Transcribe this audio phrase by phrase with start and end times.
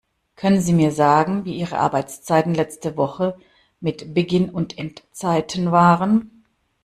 [0.35, 3.37] Können Sie mir sagen, wie Ihre Arbeitszeiten letzte Woche
[3.79, 6.43] mit Beginn und Endzeiten waren?